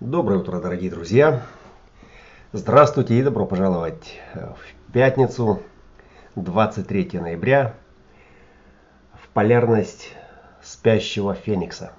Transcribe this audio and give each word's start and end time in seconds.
Доброе 0.00 0.40
утро, 0.40 0.60
дорогие 0.60 0.90
друзья! 0.90 1.42
Здравствуйте 2.52 3.18
и 3.18 3.22
добро 3.22 3.46
пожаловать 3.46 4.20
в 4.34 4.92
пятницу, 4.92 5.62
23 6.34 7.18
ноября, 7.18 7.72
в 9.14 9.26
полярность 9.28 10.12
спящего 10.62 11.32
феникса. 11.32 11.92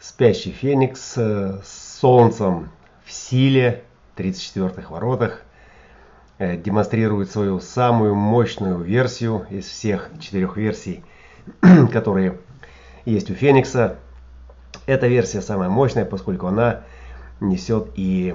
Спящий 0.00 0.50
феникс 0.50 1.18
с 1.18 1.98
солнцем 2.00 2.70
в 3.04 3.12
силе, 3.12 3.84
34-х 4.16 4.90
воротах, 4.90 5.42
э, 6.38 6.56
демонстрирует 6.56 7.30
свою 7.30 7.60
самую 7.60 8.14
мощную 8.14 8.78
версию 8.78 9.46
из 9.50 9.66
всех 9.66 10.10
четырех 10.18 10.56
версий, 10.56 11.04
которые 11.92 12.38
есть 13.04 13.30
у 13.30 13.34
феникса– 13.34 13.98
эта 14.86 15.06
версия 15.06 15.42
самая 15.42 15.68
мощная, 15.68 16.04
поскольку 16.04 16.46
она 16.46 16.82
несет 17.40 17.88
и, 17.94 18.34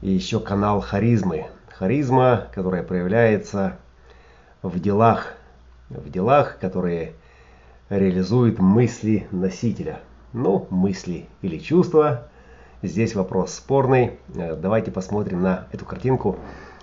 еще 0.00 0.40
канал 0.40 0.80
харизмы. 0.80 1.46
Харизма, 1.68 2.48
которая 2.52 2.82
проявляется 2.82 3.78
в 4.62 4.78
делах, 4.80 5.34
в 5.88 6.10
делах, 6.10 6.58
которые 6.58 7.12
реализуют 7.88 8.58
мысли 8.58 9.28
носителя. 9.30 10.00
Ну, 10.32 10.66
мысли 10.70 11.26
или 11.42 11.58
чувства. 11.58 12.28
Здесь 12.82 13.14
вопрос 13.14 13.54
спорный. 13.54 14.18
Э, 14.34 14.56
давайте 14.56 14.90
посмотрим 14.90 15.42
на 15.42 15.68
эту 15.72 15.84
картинку 15.84 16.36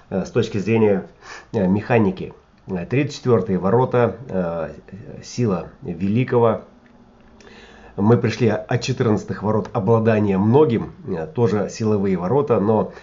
э, 0.10 0.24
с 0.24 0.32
точки 0.32 0.58
зрения 0.58 1.08
э, 1.52 1.68
механики. 1.68 2.34
34 2.68 3.58
ворота, 3.58 4.76
сила 5.24 5.70
великого 5.82 6.62
мы 8.00 8.18
пришли 8.18 8.48
от 8.48 8.82
14 8.82 9.42
ворот 9.42 9.70
обладания 9.74 10.38
многим, 10.38 10.94
э, 11.08 11.28
тоже 11.28 11.70
силовые 11.70 12.18
ворота, 12.18 12.60
но 12.60 12.94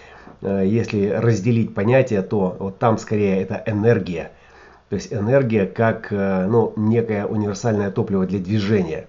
э, 0.41 0.63
если 0.65 1.09
разделить 1.09 1.73
понятия, 1.73 2.21
то 2.21 2.55
вот 2.59 2.79
там 2.79 2.97
скорее 2.97 3.41
это 3.41 3.61
энергия. 3.65 4.31
То 4.89 4.95
есть 4.95 5.13
энергия 5.13 5.65
как 5.65 6.07
э, 6.11 6.47
ну, 6.47 6.73
некое 6.75 7.25
универсальное 7.25 7.91
топливо 7.91 8.25
для 8.25 8.39
движения. 8.39 9.07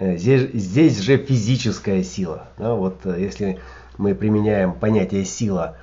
Здесь, 0.00 0.52
здесь 0.52 1.00
же 1.00 1.16
физическая 1.16 2.04
сила. 2.04 2.46
Да, 2.56 2.74
вот 2.74 3.04
если 3.04 3.58
мы 3.96 4.14
применяем 4.14 4.72
понятие 4.72 5.24
сила 5.24 5.76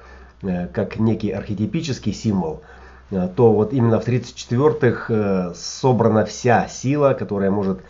как 0.71 0.99
некий 0.99 1.31
архетипический 1.31 2.13
символ, 2.13 2.61
то 3.09 3.51
вот 3.51 3.73
именно 3.73 3.99
в 3.99 4.07
34-х 4.07 5.53
собрана 5.53 6.23
вся 6.23 6.69
сила, 6.69 7.13
которая 7.13 7.51
может 7.51 7.81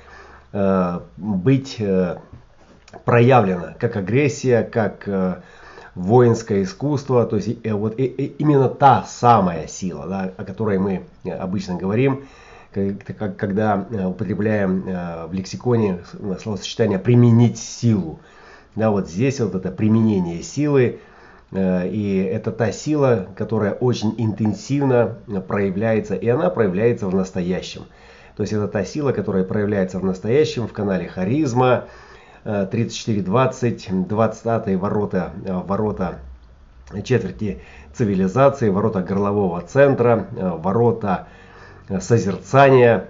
быть 1.18 1.76
э, 1.80 2.18
проявлена 3.04 3.76
как 3.78 3.98
агрессия, 3.98 4.64
как 4.64 5.06
э, 5.06 5.42
воинское 5.96 6.64
искусство, 6.64 7.26
то 7.26 7.36
есть 7.36 7.58
вот 7.70 7.96
именно 7.98 8.70
та 8.70 9.04
самая 9.04 9.68
сила, 9.68 10.08
да, 10.08 10.32
о 10.38 10.46
которой 10.46 10.78
мы 10.78 11.04
обычно 11.26 11.76
говорим, 11.76 12.26
когда 12.72 13.86
употребляем 14.06 14.84
в 15.28 15.34
лексиконе 15.34 16.00
словосочетание 16.42 17.00
применить 17.00 17.58
силу. 17.58 18.20
Да, 18.76 18.92
вот 18.92 19.10
здесь 19.10 19.40
вот 19.40 19.56
это 19.56 19.72
применение 19.72 20.42
силы, 20.44 21.00
и 21.54 22.30
это 22.30 22.52
та 22.52 22.74
сила, 22.74 23.28
которая 23.38 23.74
очень 23.74 24.16
интенсивно 24.18 25.18
проявляется, 25.48 26.16
и 26.16 26.28
она 26.28 26.50
проявляется 26.50 27.08
в 27.08 27.16
настоящем. 27.16 27.84
То 28.36 28.44
есть 28.44 28.54
это 28.54 28.68
та 28.68 28.84
сила, 28.84 29.12
которая 29.12 29.44
проявляется 29.44 30.00
в 30.00 30.04
настоящем 30.04 30.68
в 30.68 30.74
канале 30.74 31.08
Харизма. 31.08 31.86
3420, 32.46 34.08
20 34.08 34.76
ворота, 34.76 35.34
э, 35.46 35.54
ворота 35.66 36.20
четверти 37.04 37.62
цивилизации, 37.94 38.70
ворота 38.70 39.02
горлового 39.02 39.62
центра, 39.62 40.28
э, 40.36 40.50
ворота 40.50 41.28
э, 41.90 42.00
созерцания. 42.00 43.08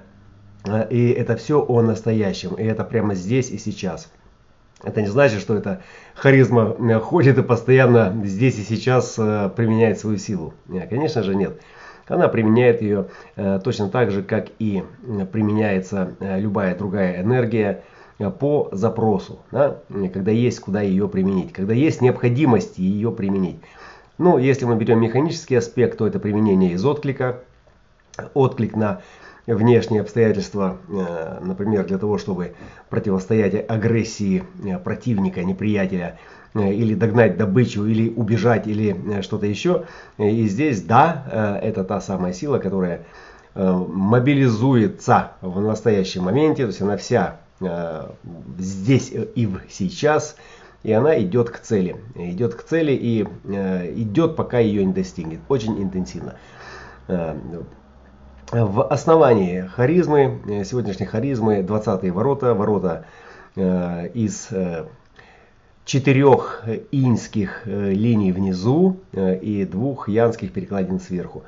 И 0.90 1.10
это 1.10 1.36
все 1.36 1.64
о 1.64 1.82
настоящем. 1.82 2.56
И 2.56 2.64
это 2.64 2.84
прямо 2.84 3.14
здесь 3.14 3.52
и 3.52 3.60
сейчас. 3.60 4.10
Это 4.84 5.02
не 5.02 5.08
значит, 5.08 5.42
что 5.42 5.56
эта 5.56 5.84
харизма 6.16 7.00
ходит 7.02 7.38
и 7.38 7.44
постоянно 7.44 8.16
здесь 8.26 8.58
и 8.58 8.64
сейчас 8.64 9.14
применяет 9.14 10.00
свою 10.00 10.18
силу. 10.18 10.56
Конечно 10.90 11.22
же 11.22 11.36
нет 11.36 11.60
она 12.08 12.28
применяет 12.28 12.82
ее 12.82 13.08
э, 13.36 13.60
точно 13.64 13.90
так 13.90 14.12
же, 14.12 14.24
как 14.24 14.48
и 14.60 14.84
применяется 15.32 16.16
э, 16.20 16.40
любая 16.40 16.76
другая 16.76 17.22
энергия 17.22 17.84
э, 18.20 18.30
по 18.30 18.70
запросу, 18.72 19.40
да, 19.52 19.78
когда 20.14 20.32
есть 20.32 20.60
куда 20.60 20.82
ее 20.82 21.08
применить, 21.08 21.54
когда 21.54 21.74
есть 21.74 22.02
необходимость 22.02 22.78
ее 22.78 23.12
применить. 23.12 23.60
Ну, 24.18 24.38
если 24.38 24.66
мы 24.66 24.76
берем 24.78 25.02
механический 25.02 25.56
аспект, 25.56 25.98
то 25.98 26.08
это 26.08 26.20
применение 26.20 26.72
из 26.72 26.86
отклика, 26.86 27.40
отклик 28.34 28.76
на 28.76 29.02
внешние 29.46 30.02
обстоятельства, 30.02 30.78
например, 31.42 31.86
для 31.86 31.98
того, 31.98 32.18
чтобы 32.18 32.56
противостоять 32.90 33.70
агрессии 33.70 34.44
противника, 34.84 35.44
неприятеля, 35.44 36.18
Э, 36.18 36.45
или 36.56 36.96
догнать 36.96 37.38
добычу, 37.38 37.86
или 37.86 38.10
убежать, 38.10 38.68
или 38.68 38.96
э, 39.18 39.22
что-то 39.22 39.46
еще. 39.46 39.84
И 40.18 40.48
здесь, 40.48 40.82
да, 40.82 41.60
э, 41.62 41.68
это 41.68 41.84
та 41.84 42.02
самая 42.02 42.34
сила, 42.34 42.60
которая 42.60 43.02
мобилизуется 43.58 45.32
в 45.40 45.62
настоящем 45.62 46.24
моменте, 46.24 46.64
то 46.64 46.68
есть 46.68 46.82
она 46.82 46.98
вся 46.98 47.38
здесь 48.60 49.14
и 49.14 49.50
сейчас, 49.70 50.36
и 50.84 50.92
она 50.92 51.18
идет 51.22 51.52
к 51.52 51.60
цели. 51.60 51.96
Идет 52.16 52.56
к 52.56 52.64
цели 52.64 52.92
и 52.92 53.22
идет, 53.96 54.36
пока 54.36 54.60
ее 54.60 54.84
не 54.84 54.92
достигнет. 54.92 55.40
Очень 55.48 55.82
интенсивно. 55.82 56.36
В 57.08 58.84
основании 58.84 59.62
харизмы, 59.62 60.42
сегодняшней 60.66 61.06
харизмы, 61.06 61.64
20 61.64 62.12
ворота, 62.12 62.54
ворота 62.56 63.06
из 63.56 64.50
четырех 65.86 66.64
инских 66.92 67.62
э, 67.66 67.92
линий 67.92 68.32
внизу 68.32 68.98
э, 69.14 69.38
и 69.38 69.66
двух 69.66 70.10
янских 70.10 70.52
перекладин 70.52 71.00
сверху. 71.00 71.44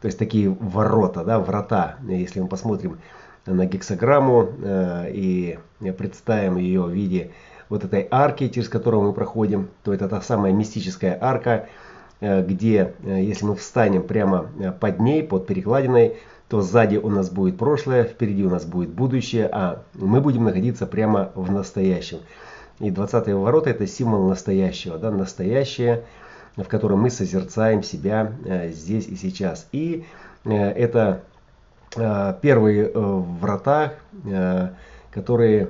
То 0.00 0.06
есть 0.06 0.18
такие 0.18 0.48
ворота, 0.48 1.24
да, 1.24 1.38
врата. 1.38 1.96
Если 2.08 2.40
мы 2.40 2.48
посмотрим 2.48 2.98
на 3.46 3.66
гексограмму 3.66 4.48
э, 4.62 5.10
и 5.12 5.58
представим 5.96 6.56
ее 6.56 6.82
в 6.82 6.90
виде 6.90 7.30
вот 7.68 7.84
этой 7.84 8.08
арки, 8.10 8.48
через 8.48 8.68
которую 8.68 9.02
мы 9.02 9.12
проходим, 9.12 9.68
то 9.84 9.92
это 9.92 10.08
та 10.08 10.20
самая 10.22 10.52
мистическая 10.52 11.16
арка, 11.20 11.68
где, 12.20 12.94
если 13.02 13.46
мы 13.46 13.56
встанем 13.56 14.04
прямо 14.04 14.46
под 14.78 15.00
ней, 15.00 15.24
под 15.24 15.46
перекладиной, 15.46 16.18
то 16.48 16.60
сзади 16.60 16.96
у 16.98 17.08
нас 17.08 17.30
будет 17.30 17.58
прошлое, 17.58 18.04
впереди 18.04 18.44
у 18.44 18.50
нас 18.50 18.64
будет 18.64 18.90
будущее, 18.90 19.48
а 19.50 19.82
мы 19.94 20.20
будем 20.20 20.44
находиться 20.44 20.86
прямо 20.86 21.32
в 21.34 21.50
настоящем. 21.50 22.18
И 22.80 22.90
20 22.90 23.28
ворота 23.28 23.70
это 23.70 23.86
символ 23.86 24.28
настоящего, 24.28 24.98
да, 24.98 25.10
настоящее, 25.10 26.04
в 26.56 26.64
котором 26.64 27.00
мы 27.00 27.10
созерцаем 27.10 27.82
себя 27.82 28.32
э, 28.44 28.70
здесь 28.70 29.06
и 29.06 29.16
сейчас. 29.16 29.68
И 29.72 30.04
э, 30.44 30.52
это 30.52 31.22
э, 31.96 32.34
первые 32.40 32.90
врата, 32.94 33.94
которые 35.10 35.68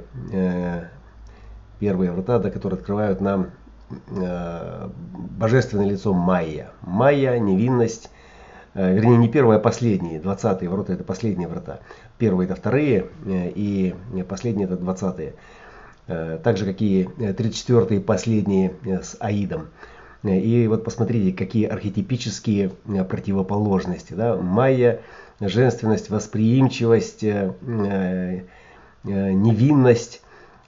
первые 1.80 2.12
врата, 2.12 2.38
да, 2.38 2.50
которые 2.50 2.78
открывают 2.78 3.20
нам 3.20 3.50
божественное 4.08 5.86
лицо 5.86 6.12
Майя. 6.14 6.70
Майя, 6.82 7.38
невинность, 7.38 8.10
вернее 8.74 9.16
не 9.16 9.28
первые, 9.28 9.56
а 9.56 9.60
последние, 9.60 10.20
20 10.20 10.66
ворота 10.68 10.92
это 10.92 11.02
последние 11.02 11.48
врата. 11.48 11.80
Первые 12.18 12.46
это 12.46 12.54
вторые 12.54 13.08
и 13.26 13.94
последние 14.28 14.66
это 14.66 14.76
20 14.76 15.18
-е. 15.18 15.28
Э, 15.30 15.32
так 16.06 16.56
же, 16.56 16.66
как 16.66 16.82
и 16.82 17.04
34-е 17.04 17.98
э, 17.98 18.00
последние 18.00 18.74
э, 18.84 19.02
с 19.02 19.16
Аидом. 19.20 19.68
И 20.24 20.66
вот 20.68 20.84
посмотрите, 20.84 21.36
какие 21.36 21.66
архетипические 21.66 22.70
противоположности. 23.08 24.12
Да? 24.14 24.36
Майя, 24.36 25.00
женственность, 25.40 26.10
восприимчивость, 26.10 27.24
невинность 29.02 30.22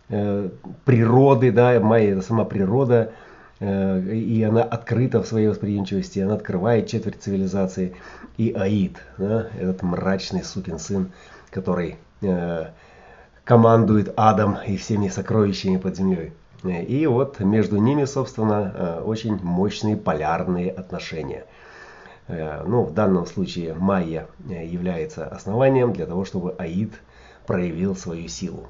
природы, 0.08 1.52
да, 1.52 1.78
майя 1.78 2.14
это 2.14 2.22
сама 2.22 2.44
природа, 2.44 3.12
и 3.60 4.44
она 4.48 4.64
открыта 4.64 5.22
в 5.22 5.28
своей 5.28 5.46
восприимчивости, 5.46 6.18
она 6.18 6.34
открывает 6.34 6.88
четверть 6.88 7.22
цивилизации. 7.22 7.94
И 8.36 8.50
Аид, 8.50 8.96
да, 9.18 9.46
этот 9.56 9.82
мрачный 9.82 10.42
сукин 10.42 10.80
сын, 10.80 11.12
который 11.50 11.94
командует 13.44 14.12
адом 14.16 14.56
и 14.66 14.76
всеми 14.76 15.08
сокровищами 15.08 15.76
под 15.76 15.96
землей. 15.96 16.32
И 16.64 17.06
вот 17.06 17.40
между 17.40 17.76
ними, 17.76 18.06
собственно, 18.06 18.72
э, 18.74 19.00
очень 19.04 19.38
мощные 19.42 19.98
полярные 19.98 20.70
отношения. 20.70 21.44
Э, 22.26 22.64
ну, 22.66 22.84
в 22.84 22.94
данном 22.94 23.26
случае 23.26 23.74
Майя 23.74 24.28
э, 24.48 24.64
является 24.64 25.26
основанием 25.26 25.92
для 25.92 26.06
того, 26.06 26.24
чтобы 26.24 26.52
Аид 26.52 26.94
проявил 27.46 27.94
свою 27.94 28.28
силу. 28.28 28.66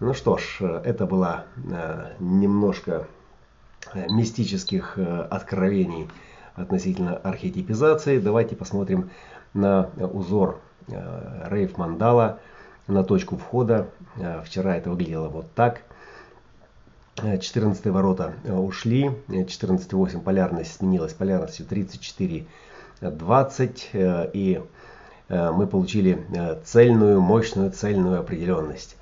Ну 0.00 0.12
что 0.12 0.36
ж, 0.36 0.60
это 0.84 1.06
была 1.06 1.44
немножко 2.18 3.06
мистических 3.94 4.98
откровений 5.30 6.10
относительно 6.56 7.16
архетипизации. 7.16 8.18
Давайте 8.18 8.56
посмотрим 8.56 9.10
на 9.54 9.90
узор 9.96 10.58
Рейв 10.88 11.78
Мандала, 11.78 12.40
на 12.86 13.04
точку 13.04 13.36
входа. 13.36 13.88
Вчера 14.44 14.76
это 14.76 14.90
выглядело 14.90 15.28
вот 15.28 15.52
так. 15.54 15.82
14 17.16 17.86
ворота 17.86 18.32
ушли, 18.46 19.10
14.8 19.28 20.20
полярность 20.20 20.76
сменилась 20.76 21.12
полярностью 21.12 21.66
34.20 21.66 24.30
и 24.32 24.62
мы 25.28 25.66
получили 25.66 26.26
цельную, 26.64 27.20
мощную 27.20 27.70
цельную 27.70 28.20
определенность. 28.20 28.96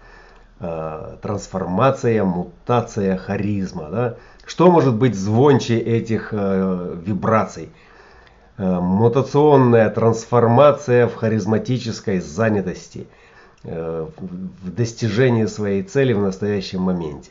Трансформация, 0.58 2.24
мутация, 2.24 3.16
харизма. 3.16 3.88
Да? 3.90 4.16
Что 4.44 4.70
может 4.70 4.96
быть 4.96 5.14
звонче 5.14 5.78
этих 5.78 6.32
вибраций? 6.32 7.70
Мутационная 8.58 9.88
трансформация 9.88 11.06
в 11.06 11.14
харизматической 11.14 12.20
занятости, 12.20 13.06
в 13.62 14.70
достижении 14.70 15.46
своей 15.46 15.82
цели 15.82 16.12
в 16.12 16.20
настоящем 16.20 16.80
моменте. 16.80 17.30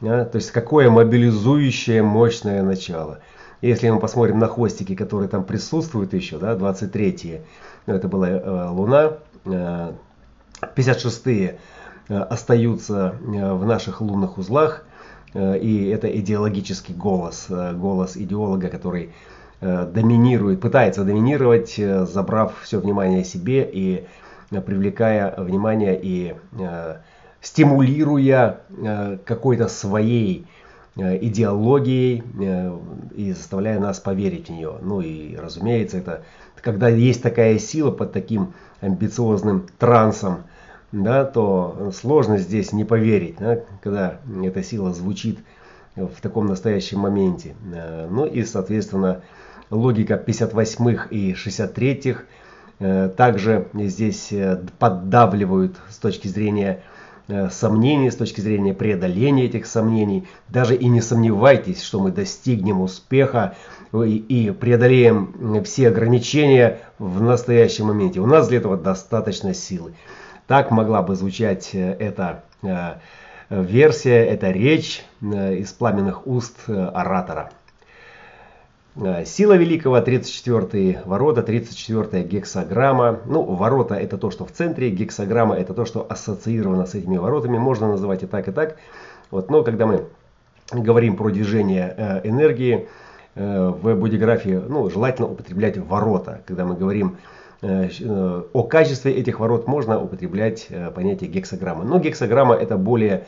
То 0.00 0.30
есть 0.34 0.50
какое 0.50 0.90
мобилизующее 0.90 2.02
мощное 2.02 2.62
начало. 2.62 3.20
Если 3.64 3.88
мы 3.88 3.98
посмотрим 3.98 4.38
на 4.38 4.46
хвостики, 4.46 4.94
которые 4.94 5.28
там 5.28 5.42
присутствуют 5.42 6.12
еще, 6.12 6.36
да, 6.36 6.54
23-е, 6.54 7.40
ну, 7.86 7.94
это 7.94 8.08
была 8.08 8.28
э, 8.28 8.68
Луна, 8.68 9.14
э, 9.46 9.92
56-е 10.76 11.58
э, 12.08 12.14
остаются 12.14 13.14
э, 13.22 13.52
в 13.54 13.64
наших 13.64 14.02
лунных 14.02 14.36
узлах, 14.36 14.84
э, 15.32 15.58
и 15.58 15.86
это 15.88 16.08
идеологический 16.08 16.92
голос, 16.92 17.46
э, 17.48 17.72
голос 17.72 18.18
идеолога, 18.18 18.68
который 18.68 19.14
э, 19.62 19.86
доминирует, 19.86 20.60
пытается 20.60 21.02
доминировать, 21.02 21.78
э, 21.78 22.04
забрав 22.04 22.60
все 22.64 22.78
внимание 22.78 23.24
себе 23.24 23.66
и 23.72 24.00
э, 24.00 24.04
привлекая 24.60 25.34
внимание 25.36 25.98
и 26.00 26.34
э, 26.58 26.96
стимулируя 27.44 28.60
э, 28.70 29.18
какой-то 29.24 29.68
своей 29.68 30.46
э, 30.96 31.18
идеологией 31.26 32.22
э, 32.40 32.78
и 33.14 33.32
заставляя 33.32 33.78
нас 33.78 34.00
поверить 34.00 34.48
в 34.48 34.52
нее. 34.52 34.76
Ну 34.80 35.02
и 35.02 35.36
разумеется, 35.36 35.98
это 35.98 36.22
когда 36.56 36.88
есть 36.88 37.22
такая 37.22 37.58
сила 37.58 37.90
под 37.90 38.12
таким 38.12 38.54
амбициозным 38.80 39.66
трансом, 39.78 40.44
да, 40.90 41.24
то 41.24 41.92
сложно 41.94 42.38
здесь 42.38 42.72
не 42.72 42.84
поверить, 42.84 43.36
да, 43.38 43.60
когда 43.82 44.20
эта 44.42 44.62
сила 44.62 44.94
звучит 44.94 45.38
в 45.96 46.20
таком 46.22 46.46
настоящем 46.46 47.00
моменте. 47.00 47.54
Ну 48.10 48.24
и, 48.24 48.42
соответственно, 48.44 49.20
логика 49.70 50.14
58-х 50.14 51.08
и 51.10 51.32
63-х 51.34 52.22
также 53.16 53.68
здесь 53.74 54.32
поддавливают 54.78 55.76
с 55.88 55.98
точки 55.98 56.28
зрения 56.28 56.82
Э, 57.26 57.48
сомнений, 57.48 58.10
с 58.10 58.16
точки 58.16 58.42
зрения 58.42 58.74
преодоления 58.74 59.46
этих 59.46 59.64
сомнений. 59.64 60.28
Даже 60.48 60.76
и 60.76 60.86
не 60.88 61.00
сомневайтесь, 61.00 61.82
что 61.82 61.98
мы 61.98 62.10
достигнем 62.10 62.82
успеха 62.82 63.56
и 63.94 64.54
преодолеем 64.58 65.64
все 65.64 65.88
ограничения 65.88 66.80
в 66.98 67.22
настоящем 67.22 67.86
моменте. 67.86 68.20
У 68.20 68.26
нас 68.26 68.48
для 68.48 68.58
этого 68.58 68.76
достаточно 68.76 69.54
силы. 69.54 69.94
Так 70.46 70.70
могла 70.70 71.00
бы 71.00 71.16
звучать 71.16 71.70
э, 71.72 71.96
эта 71.98 72.44
э, 72.62 72.96
версия, 73.48 74.22
эта 74.26 74.50
речь 74.50 75.02
из 75.22 75.72
пламенных 75.72 76.26
уст 76.26 76.68
оратора. 76.68 77.50
Э, 78.96 79.24
сила 79.24 79.54
великого 79.54 80.00
34 80.00 81.02
ворота, 81.04 81.42
34 81.42 82.22
гексограмма. 82.22 83.20
Ну, 83.26 83.42
ворота 83.42 83.96
это 83.96 84.18
то, 84.18 84.30
что 84.30 84.44
в 84.44 84.52
центре, 84.52 84.90
гексограмма 84.90 85.56
это 85.56 85.74
то, 85.74 85.84
что 85.84 86.06
ассоциировано 86.08 86.86
с 86.86 86.94
этими 86.94 87.16
воротами. 87.16 87.58
Можно 87.58 87.88
называть 87.88 88.22
и 88.22 88.26
так, 88.26 88.46
и 88.48 88.52
так. 88.52 88.76
Вот, 89.30 89.50
но 89.50 89.64
когда 89.64 89.86
мы 89.86 90.04
говорим 90.72 91.16
про 91.16 91.30
движение 91.30 91.92
э, 91.96 92.20
энергии, 92.28 92.88
э, 93.34 93.68
в 93.68 93.94
бодиграфии 93.96 94.62
ну, 94.68 94.88
желательно 94.90 95.28
употреблять 95.28 95.76
ворота. 95.76 96.42
Когда 96.46 96.64
мы 96.64 96.76
говорим 96.76 97.16
о 97.62 98.62
качестве 98.64 99.14
этих 99.14 99.40
ворот, 99.40 99.66
можно 99.66 99.98
употреблять 99.98 100.68
понятие 100.94 101.30
гексограмма. 101.30 101.84
Но 101.84 101.98
гексограмма 101.98 102.54
это 102.54 102.76
более 102.76 103.24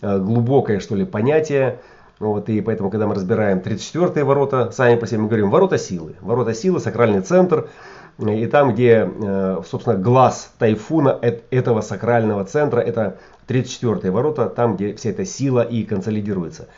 глубокое 0.00 0.78
что 0.78 0.94
ли 0.94 1.04
понятие. 1.04 1.80
Вот, 2.20 2.50
и 2.50 2.60
поэтому, 2.60 2.90
когда 2.90 3.06
мы 3.06 3.14
разбираем 3.14 3.60
34-е 3.60 4.24
ворота, 4.24 4.70
сами 4.72 4.96
по 4.96 5.06
себе 5.06 5.20
мы 5.20 5.28
говорим 5.28 5.48
ворота 5.48 5.78
силы. 5.78 6.16
Ворота 6.20 6.52
силы, 6.52 6.78
сакральный 6.78 7.22
центр. 7.22 7.70
И 8.18 8.46
там, 8.46 8.74
где, 8.74 9.10
э, 9.10 9.62
собственно, 9.66 9.96
глаз 9.96 10.52
тайфуна 10.58 11.18
этого 11.50 11.80
сакрального 11.80 12.44
центра, 12.44 12.80
это 12.80 13.16
34-е 13.48 14.10
ворота, 14.10 14.50
там, 14.50 14.76
где 14.76 14.92
вся 14.92 15.08
эта 15.10 15.24
сила 15.24 15.62
и 15.62 15.82
консолидируется. 15.84 16.68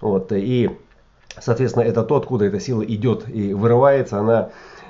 Вот, 0.00 0.32
и, 0.32 0.70
соответственно, 1.38 1.84
это 1.84 2.02
то, 2.02 2.16
откуда 2.16 2.46
эта 2.46 2.58
сила 2.58 2.82
идет 2.82 3.28
и 3.28 3.52
вырывается. 3.52 4.18
Она 4.18 4.48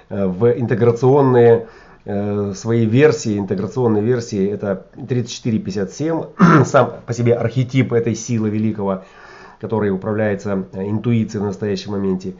э, 0.09 0.25
в 0.25 0.53
интеграционные 0.53 1.67
э, 2.05 2.53
свои 2.55 2.87
версии, 2.87 3.41
интеграционные 3.41 4.05
версии, 4.05 4.49
это 4.49 4.87
34-57, 4.95 6.65
сам 6.65 6.93
по 7.05 7.13
себе 7.13 7.35
архетип 7.35 7.93
этой 7.93 8.15
силы 8.15 8.51
великого 8.51 9.03
который 9.61 9.91
управляется 9.91 10.67
э, 10.73 10.89
интуицией 10.89 11.43
в 11.43 11.47
настоящем 11.47 11.93
моменте. 11.93 12.35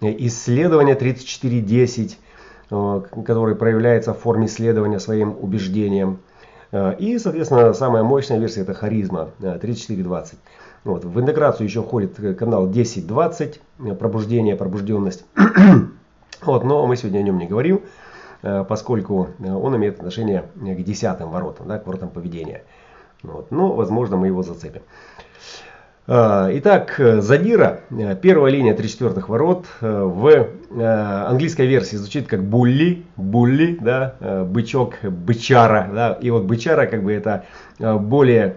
Исследование 0.00 0.94
3410, 0.94 2.18
э, 2.70 3.02
который 3.24 3.54
проявляется 3.54 4.14
в 4.14 4.18
форме 4.18 4.46
исследования 4.46 4.98
своим 4.98 5.36
убеждением. 5.40 6.18
Э, 6.72 6.94
и, 6.98 7.18
соответственно, 7.18 7.72
самая 7.74 8.02
мощная 8.02 8.38
версия 8.38 8.62
это 8.62 8.74
харизма 8.74 9.30
3420. 9.40 10.38
Вот. 10.84 11.04
В 11.04 11.20
интеграцию 11.20 11.66
еще 11.66 11.82
входит 11.82 12.16
канал 12.36 12.64
1020, 12.64 13.60
пробуждение, 13.98 14.56
пробужденность. 14.56 15.24
вот, 16.42 16.64
но 16.64 16.86
мы 16.86 16.96
сегодня 16.96 17.20
о 17.20 17.22
нем 17.22 17.38
не 17.38 17.46
говорим, 17.46 17.82
поскольку 18.40 19.28
он 19.38 19.76
имеет 19.76 19.98
отношение 19.98 20.46
к 20.56 20.82
десятым 20.82 21.30
воротам, 21.30 21.68
да, 21.68 21.78
к 21.78 21.86
воротам 21.86 22.08
поведения. 22.08 22.64
Вот. 23.22 23.52
Но, 23.52 23.72
возможно, 23.74 24.16
мы 24.16 24.26
его 24.26 24.42
зацепим. 24.42 24.82
А, 26.08 26.50
итак, 26.52 26.96
задира, 26.98 27.82
э, 27.90 28.16
первая 28.20 28.50
линия 28.50 28.74
34 28.74 29.24
ворот, 29.28 29.66
э, 29.80 30.02
в 30.02 30.26
э, 30.26 30.46
английской 31.28 31.66
версии 31.66 31.94
звучит 31.94 32.26
как 32.26 32.42
булли, 32.42 33.04
булли, 33.16 33.78
да, 33.80 34.16
бычок, 34.20 34.94
бычара, 35.04 35.88
да, 35.94 36.18
и 36.20 36.30
вот 36.30 36.42
бычара 36.42 36.86
как 36.86 37.04
бы 37.04 37.12
это 37.12 37.44
более, 37.78 38.56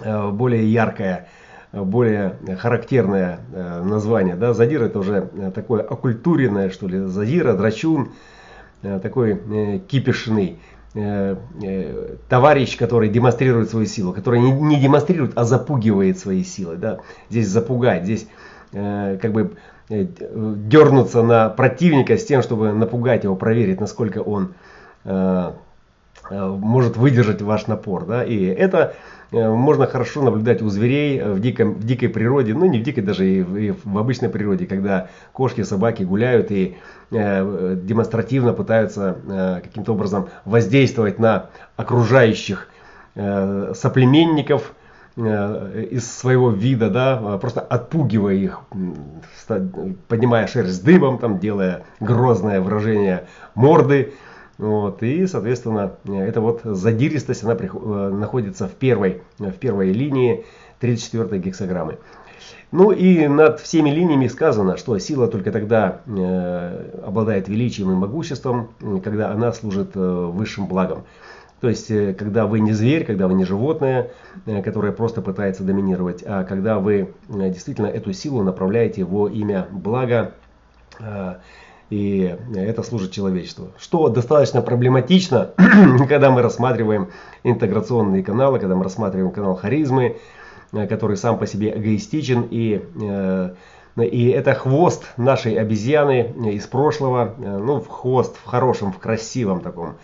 более 0.00 0.72
яркое, 0.72 1.28
более 1.72 2.36
характерное 2.58 3.40
название, 3.82 4.36
да, 4.36 4.54
задира 4.54 4.84
это 4.84 5.00
уже 5.00 5.28
такое 5.52 5.82
оккультуренное, 5.82 6.70
что 6.70 6.86
ли, 6.86 7.00
задира, 7.00 7.54
драчун, 7.54 8.12
такой 8.82 9.80
кипишный. 9.88 10.60
Э, 10.96 11.34
э, 11.60 12.16
товарищ, 12.28 12.76
который 12.76 13.08
демонстрирует 13.08 13.68
свою 13.68 13.84
силу, 13.86 14.12
который 14.12 14.38
не, 14.38 14.78
демонстрирует, 14.78 15.32
а 15.34 15.42
запугивает 15.42 16.20
свои 16.20 16.44
силы. 16.44 16.76
Да? 16.76 17.00
Здесь 17.30 17.48
запугать, 17.48 18.04
здесь 18.04 18.28
э, 18.72 19.18
как 19.20 19.32
бы 19.32 19.56
дернуться 19.88 21.22
на 21.22 21.48
противника 21.50 22.16
с 22.16 22.24
тем, 22.24 22.42
чтобы 22.42 22.72
напугать 22.72 23.24
его, 23.24 23.36
проверить, 23.36 23.80
насколько 23.80 24.20
он 24.20 24.54
может 26.30 26.96
выдержать 26.96 27.42
ваш 27.42 27.66
напор. 27.66 28.06
Да? 28.06 28.24
И 28.24 28.44
это 28.44 28.94
можно 29.34 29.86
хорошо 29.86 30.22
наблюдать 30.22 30.62
у 30.62 30.68
зверей 30.68 31.22
в, 31.22 31.40
диком, 31.40 31.74
в 31.74 31.84
дикой 31.84 32.08
природе, 32.08 32.54
ну 32.54 32.66
не 32.66 32.78
в 32.78 32.82
дикой 32.82 33.02
даже, 33.02 33.28
и 33.28 33.42
в, 33.42 33.56
и 33.56 33.74
в 33.84 33.98
обычной 33.98 34.28
природе, 34.28 34.66
когда 34.66 35.08
кошки, 35.32 35.62
собаки 35.62 36.02
гуляют 36.04 36.50
и 36.50 36.76
э, 37.10 37.76
демонстративно 37.82 38.52
пытаются 38.52 39.16
э, 39.26 39.60
каким-то 39.62 39.92
образом 39.92 40.28
воздействовать 40.44 41.18
на 41.18 41.46
окружающих 41.76 42.68
э, 43.14 43.72
соплеменников 43.74 44.72
э, 45.16 45.86
из 45.90 46.10
своего 46.10 46.50
вида, 46.50 46.90
да, 46.90 47.38
просто 47.38 47.60
отпугивая 47.60 48.34
их, 48.34 48.60
поднимая 50.08 50.46
шерсть 50.46 50.84
дыбом, 50.84 51.18
там, 51.18 51.38
делая 51.38 51.82
грозное 52.00 52.60
выражение 52.60 53.26
морды, 53.54 54.12
вот, 54.58 55.02
и, 55.02 55.26
соответственно, 55.26 55.94
эта 56.06 56.40
вот 56.40 56.60
задиристость, 56.64 57.42
она 57.42 57.54
э, 57.54 58.08
находится 58.10 58.68
в 58.68 58.72
первой, 58.72 59.22
в 59.38 59.52
первой 59.52 59.92
линии 59.92 60.44
34 60.78 61.40
гексограммы. 61.40 61.98
Ну 62.70 62.90
и 62.92 63.26
над 63.26 63.60
всеми 63.60 63.90
линиями 63.90 64.26
сказано, 64.28 64.76
что 64.76 64.98
сила 64.98 65.28
только 65.28 65.50
тогда 65.50 66.00
э, 66.06 67.00
обладает 67.04 67.48
величием 67.48 67.90
и 67.92 67.94
могуществом, 67.94 68.70
когда 69.02 69.30
она 69.30 69.52
служит 69.52 69.90
э, 69.94 69.98
высшим 69.98 70.66
благом. 70.66 71.04
То 71.60 71.68
есть, 71.68 71.88
когда 72.16 72.46
вы 72.46 72.60
не 72.60 72.72
зверь, 72.72 73.06
когда 73.06 73.26
вы 73.26 73.34
не 73.34 73.46
животное, 73.46 74.10
которое 74.44 74.92
просто 74.92 75.22
пытается 75.22 75.62
доминировать, 75.62 76.22
а 76.26 76.44
когда 76.44 76.78
вы 76.78 77.14
действительно 77.26 77.86
эту 77.86 78.12
силу 78.12 78.42
направляете 78.42 79.04
во 79.04 79.28
имя 79.28 79.66
блага 79.70 80.34
и 81.90 82.36
это 82.54 82.82
служит 82.82 83.12
человечеству. 83.12 83.68
Что 83.78 84.08
достаточно 84.08 84.62
проблематично, 84.62 85.50
когда 86.08 86.30
мы 86.30 86.42
рассматриваем 86.42 87.10
интеграционные 87.42 88.22
каналы, 88.22 88.58
когда 88.58 88.74
мы 88.74 88.84
рассматриваем 88.84 89.30
канал 89.32 89.54
харизмы, 89.54 90.16
э, 90.72 90.86
который 90.86 91.16
сам 91.16 91.38
по 91.38 91.46
себе 91.46 91.76
эгоистичен 91.76 92.48
и 92.50 92.84
э, 93.00 93.54
и 93.96 94.26
это 94.30 94.54
хвост 94.54 95.04
нашей 95.16 95.54
обезьяны 95.54 96.34
из 96.52 96.66
прошлого, 96.66 97.34
э, 97.38 97.58
ну, 97.58 97.80
в 97.80 97.88
хвост 97.88 98.36
в 98.36 98.44
хорошем, 98.44 98.90
в 98.90 98.98
красивом 98.98 99.60
таком 99.60 99.94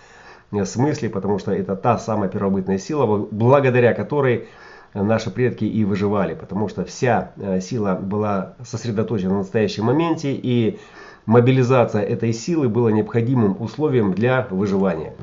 смысле, 0.64 1.08
потому 1.08 1.38
что 1.38 1.52
это 1.52 1.74
та 1.76 1.98
самая 1.98 2.28
первобытная 2.28 2.78
сила, 2.78 3.26
благодаря 3.30 3.94
которой 3.94 4.48
наши 4.94 5.30
предки 5.30 5.64
и 5.64 5.84
выживали, 5.84 6.34
потому 6.34 6.68
что 6.68 6.84
вся 6.84 7.30
сила 7.60 7.94
была 7.94 8.54
сосредоточена 8.64 9.34
в 9.34 9.38
настоящем 9.38 9.84
моменте, 9.84 10.32
и 10.32 10.80
мобилизация 11.26 12.02
этой 12.02 12.32
силы 12.32 12.68
была 12.68 12.90
необходимым 12.92 13.60
условием 13.60 14.12
для 14.12 14.46
выживания. 14.50 15.14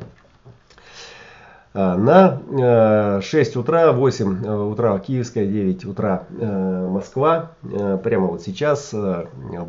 А, 1.73 1.95
на 1.95 3.21
6 3.21 3.55
э, 3.55 3.59
утра, 3.59 3.91
8 3.91 4.43
э, 4.43 4.63
утра 4.63 4.97
Киевская, 4.97 5.45
9 5.45 5.85
утра 5.85 6.23
Москва, 6.29 7.51
прямо 8.03 8.27
вот 8.27 8.41
сейчас 8.41 8.95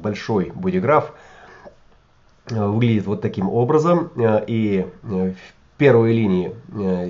большой 0.02 0.52
бодиграф 0.54 1.12
выглядит 2.49 3.06
вот 3.06 3.20
таким 3.20 3.50
образом. 3.50 4.11
И 4.47 4.87
в 5.02 5.35
первой 5.76 6.14
линии 6.14 6.54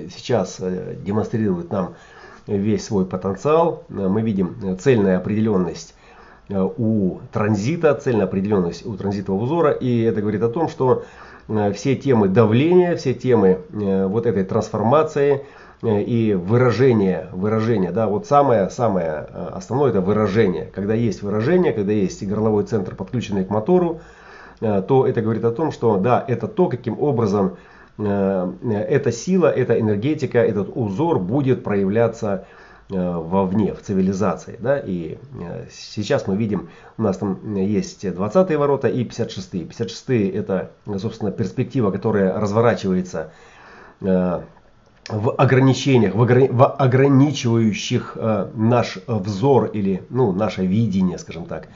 сейчас 0.09 0.59
демонстрирует 0.59 1.71
нам 1.71 1.93
весь 2.45 2.85
свой 2.85 3.05
потенциал. 3.05 3.83
Мы 3.87 4.21
видим 4.21 4.77
цельная 4.79 5.17
определенность 5.17 5.95
у 6.49 7.19
транзита, 7.31 7.91
определенность 7.91 8.85
у 8.85 8.95
транзитового 8.95 9.43
узора. 9.43 9.71
И 9.71 10.01
это 10.01 10.21
говорит 10.21 10.41
о 10.41 10.49
том, 10.49 10.67
что 10.67 11.03
э, 11.47 11.71
все 11.73 11.95
темы 11.95 12.27
давления, 12.27 12.95
все 12.95 13.13
темы 13.13 13.59
э, 13.71 14.05
вот 14.07 14.25
этой 14.25 14.43
трансформации 14.43 15.45
и 15.81 16.37
выражения, 16.37 17.29
выражения, 17.31 17.93
да, 17.93 18.07
вот 18.07 18.27
самое, 18.27 18.69
самое 18.69 19.27
основное 19.53 19.91
это 19.91 20.01
выражение. 20.01 20.65
Когда 20.65 20.93
есть 20.93 21.21
выражение, 21.21 21.71
когда 21.71 21.93
есть 21.93 22.21
горловой 22.27 22.65
центр, 22.65 22.95
подключенный 22.95 23.45
к 23.45 23.49
мотору, 23.49 24.01
то 24.59 25.07
это 25.07 25.21
говорит 25.21 25.45
о 25.45 25.51
том, 25.51 25.71
что 25.71 25.95
да, 25.95 26.21
это 26.27 26.49
то, 26.49 26.67
каким 26.67 27.01
образом 27.01 27.55
эта 27.97 29.11
сила, 29.13 29.47
эта 29.47 29.79
энергетика, 29.79 30.39
этот 30.39 30.69
узор 30.75 31.17
будет 31.17 31.63
проявляться 31.63 32.29
Э, 32.29 32.43
вовне, 32.89 33.73
в 33.73 33.81
цивилизации. 33.81 34.57
Да? 34.59 34.79
И 34.79 35.17
э, 35.39 35.67
сейчас 35.71 36.27
мы 36.27 36.35
видим, 36.35 36.69
у 36.97 37.03
нас 37.03 37.17
там 37.17 37.55
есть 37.55 38.03
20-е 38.03 38.57
ворота 38.57 38.87
и 38.87 39.03
56-е. 39.03 39.65
56-е 39.65 40.31
это, 40.31 40.71
собственно, 40.97 41.31
перспектива, 41.31 41.91
которая 41.91 42.33
разворачивается 42.39 43.31
э, 44.01 44.41
в 45.07 45.35
ограничениях, 45.37 46.15
в, 46.15 46.21
ограни 46.21 46.47
в 46.47 46.65
ограничивающих 46.65 48.17
наш 48.55 48.99
взор 49.07 49.65
или 49.65 50.03
ну, 50.09 50.31
наше 50.31 50.65
видение, 50.65 51.17
скажем 51.17 51.45
так. 51.45 51.67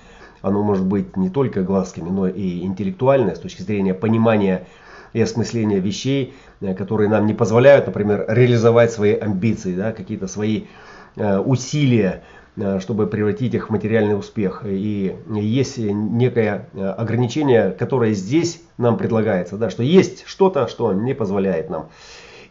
Оно 0.42 0.62
может 0.62 0.86
быть 0.86 1.16
не 1.16 1.30
только 1.30 1.62
глазками, 1.62 2.10
но 2.10 2.28
и 2.28 2.64
интеллектуальное 2.64 3.36
с 3.36 3.40
точки 3.40 3.62
зрения 3.62 3.94
понимания 3.94 4.68
и 5.14 5.22
осмысления 5.22 5.80
вещей, 5.80 6.36
которые 6.78 7.10
нам 7.10 7.26
не 7.26 7.34
позволяют, 7.34 7.88
например, 7.88 8.26
реализовать 8.28 8.92
свои 8.92 9.14
амбиции, 9.14 9.76
да, 9.76 9.94
какие-то 9.94 10.28
свои 10.28 10.66
Э, 10.66 11.03
усилия, 11.16 12.24
э, 12.56 12.80
чтобы 12.80 13.08
превратить 13.08 13.54
их 13.54 13.68
в 13.68 13.70
материальный 13.72 14.18
успех. 14.18 14.64
И 14.66 15.16
есть 15.30 15.78
некое 15.78 16.70
э, 16.74 16.86
ограничение, 16.86 17.72
которое 17.72 18.14
здесь 18.14 18.62
нам 18.78 18.98
предлагается, 18.98 19.58
да, 19.58 19.70
что 19.70 19.84
есть 19.84 20.24
что-то, 20.26 20.68
что 20.68 20.94
не 20.94 21.14
позволяет 21.14 21.70
нам. 21.70 21.90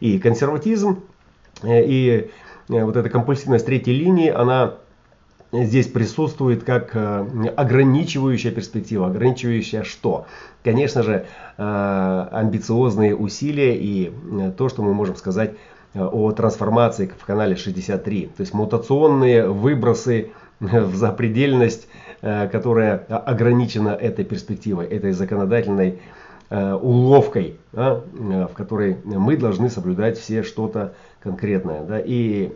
И 0.01 0.19
консерватизм, 0.19 1.03
и 1.65 2.31
вот 2.69 2.97
эта 2.97 3.09
компульсивность 3.09 3.67
третьей 3.67 3.95
линии, 3.95 4.31
она 4.31 4.75
здесь 5.53 5.87
присутствует 5.87 6.65
как 6.65 6.97
ограничивающая 6.97 8.51
перспектива. 8.51 9.07
Ограничивающая 9.07 9.85
что? 9.85 10.27
Конечно 10.65 11.05
же, 11.05 11.27
амбициозные 11.57 13.15
усилия 13.15 13.77
и 13.77 14.13
то, 14.57 14.69
что 14.69 14.83
мы 14.83 14.93
можем 14.93 15.15
сказать 15.15 15.53
о 15.95 16.33
трансформации 16.33 17.11
в 17.19 17.25
канале 17.25 17.57
63. 17.57 18.31
То 18.37 18.41
есть 18.41 18.55
мутационные 18.55 19.49
выбросы 19.49 20.31
в 20.61 20.95
запредельность, 20.95 21.89
э, 22.21 22.49
которая 22.49 22.97
ограничена 22.97 23.91
этой 23.91 24.25
перспективой, 24.25 24.87
этой 24.87 25.13
законодательной 25.13 26.01
э, 26.51 26.75
уловкой, 26.75 27.57
э, 27.73 28.01
в 28.13 28.55
которой 28.55 28.97
мы 29.05 29.37
должны 29.37 29.69
соблюдать 29.69 30.19
все 30.19 30.43
что-то 30.43 30.95
конкретное. 31.21 32.03
И 32.05 32.51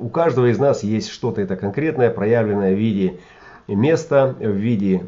у 0.00 0.08
каждого 0.08 0.50
из 0.50 0.58
нас 0.58 0.82
есть 0.82 1.10
что-то 1.10 1.40
это 1.40 1.56
конкретное, 1.56 2.10
проявленное 2.10 2.74
в 2.74 2.78
виде 2.78 3.18
места, 3.68 4.34
в 4.38 4.50
виде 4.50 5.00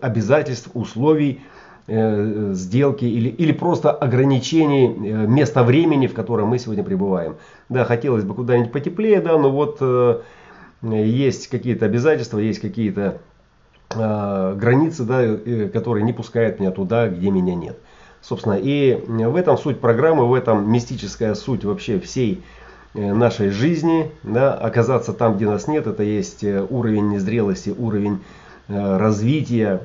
обязательств, 0.00 0.70
условий, 0.72 1.42
Э, 1.42 1.59
сделки 1.90 3.04
или, 3.04 3.28
или 3.30 3.52
просто 3.52 3.90
ограничений 3.90 4.86
э, 4.86 5.26
места 5.26 5.64
времени, 5.64 6.06
в 6.06 6.14
котором 6.14 6.48
мы 6.48 6.58
сегодня 6.58 6.84
пребываем. 6.84 7.36
Да, 7.68 7.84
хотелось 7.84 8.22
бы 8.22 8.34
куда-нибудь 8.34 8.70
потеплее, 8.70 9.20
да, 9.20 9.36
но 9.36 9.50
вот 9.50 9.78
э, 9.80 10.20
есть 10.82 11.48
какие-то 11.48 11.86
обязательства, 11.86 12.38
есть 12.38 12.60
какие-то 12.60 13.18
э, 13.90 14.54
границы, 14.56 15.04
да, 15.04 15.36
которые 15.72 16.04
не 16.04 16.12
пускают 16.12 16.60
меня 16.60 16.70
туда, 16.70 17.08
где 17.08 17.30
меня 17.30 17.56
нет. 17.56 17.76
Собственно, 18.20 18.58
и 18.60 19.02
в 19.08 19.34
этом 19.34 19.58
суть 19.58 19.80
программы, 19.80 20.28
в 20.28 20.34
этом 20.34 20.70
мистическая 20.70 21.34
суть 21.34 21.64
вообще 21.64 21.98
всей 21.98 22.44
нашей 22.94 23.48
жизни, 23.50 24.12
да, 24.22 24.54
оказаться 24.54 25.12
там, 25.12 25.36
где 25.36 25.46
нас 25.46 25.66
нет, 25.66 25.86
это 25.86 26.02
есть 26.02 26.44
уровень 26.44 27.08
незрелости, 27.08 27.74
уровень 27.76 28.20
развития, 28.68 29.80